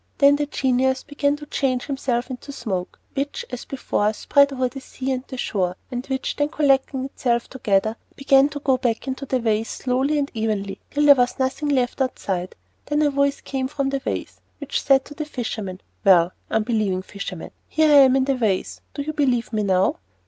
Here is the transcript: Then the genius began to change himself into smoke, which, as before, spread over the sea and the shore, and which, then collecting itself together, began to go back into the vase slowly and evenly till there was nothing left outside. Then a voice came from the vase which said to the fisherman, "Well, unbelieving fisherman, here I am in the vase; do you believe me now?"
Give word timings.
Then 0.17 0.37
the 0.37 0.47
genius 0.47 1.03
began 1.03 1.35
to 1.35 1.45
change 1.45 1.83
himself 1.85 2.31
into 2.31 2.51
smoke, 2.51 2.97
which, 3.13 3.45
as 3.51 3.65
before, 3.65 4.11
spread 4.13 4.51
over 4.51 4.67
the 4.67 4.79
sea 4.81 5.11
and 5.11 5.23
the 5.27 5.37
shore, 5.37 5.75
and 5.91 6.03
which, 6.07 6.37
then 6.37 6.49
collecting 6.49 7.05
itself 7.05 7.47
together, 7.47 7.95
began 8.15 8.49
to 8.49 8.59
go 8.61 8.77
back 8.77 9.07
into 9.07 9.27
the 9.27 9.37
vase 9.39 9.69
slowly 9.69 10.17
and 10.17 10.31
evenly 10.33 10.79
till 10.89 11.05
there 11.05 11.13
was 11.13 11.37
nothing 11.37 11.69
left 11.69 12.01
outside. 12.01 12.55
Then 12.87 13.03
a 13.03 13.11
voice 13.11 13.41
came 13.41 13.67
from 13.67 13.89
the 13.91 13.99
vase 13.99 14.41
which 14.57 14.81
said 14.81 15.05
to 15.05 15.13
the 15.13 15.23
fisherman, 15.23 15.81
"Well, 16.03 16.31
unbelieving 16.49 17.03
fisherman, 17.03 17.51
here 17.67 17.91
I 17.93 17.99
am 17.99 18.15
in 18.15 18.25
the 18.25 18.33
vase; 18.33 18.81
do 18.95 19.03
you 19.03 19.13
believe 19.13 19.53
me 19.53 19.61
now?" 19.61 19.97